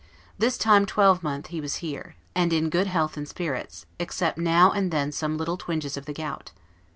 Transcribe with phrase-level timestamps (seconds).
[0.35, 4.89] This time twelvemonth he was here, and in good health and spirits, except now and
[4.89, 6.53] then some little twinges of the gout.